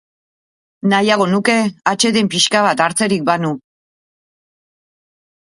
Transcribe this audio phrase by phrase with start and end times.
[0.93, 1.57] Nahiago nuke
[1.93, 3.53] atseden pixka bat hartzerik banu!